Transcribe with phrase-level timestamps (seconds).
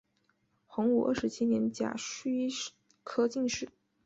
[0.65, 2.47] 洪武二十七年甲戌
[3.03, 3.69] 科进士。